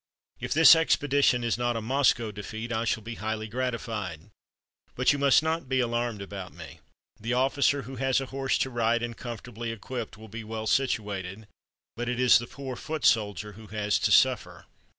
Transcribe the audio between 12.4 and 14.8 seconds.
poor foot soldier who has to suffer."